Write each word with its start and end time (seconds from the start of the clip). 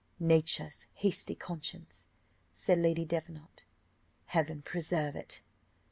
Nature's 0.19 0.87
hasty 0.95 1.35
conscience," 1.35 2.07
said 2.51 2.79
Lady 2.79 3.05
Davenant. 3.05 3.65
"Heaven 4.25 4.63
preserve 4.63 5.15
it!" 5.15 5.41